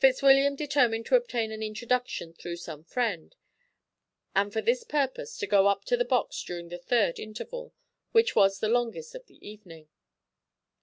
[0.00, 3.36] Fitzwilliam determined to obtain an introduction through some friend,
[4.34, 7.74] and for this purpose to go up to the box during the third interval,
[8.12, 9.90] which was the longest of the evening.